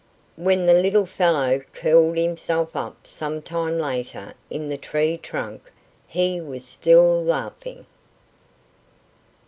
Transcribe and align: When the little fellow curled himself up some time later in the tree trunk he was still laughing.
When 0.35 0.65
the 0.65 0.73
little 0.73 1.05
fellow 1.05 1.59
curled 1.73 2.17
himself 2.17 2.75
up 2.75 3.05
some 3.05 3.39
time 3.43 3.77
later 3.77 4.33
in 4.49 4.67
the 4.67 4.75
tree 4.75 5.15
trunk 5.15 5.71
he 6.07 6.41
was 6.41 6.65
still 6.65 7.23
laughing. 7.23 7.85